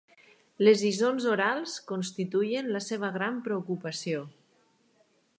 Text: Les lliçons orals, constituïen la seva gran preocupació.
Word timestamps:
Les 0.67 0.79
lliçons 0.83 1.25
orals, 1.33 1.75
constituïen 1.91 2.71
la 2.77 2.81
seva 2.85 3.11
gran 3.19 3.37
preocupació. 3.49 4.23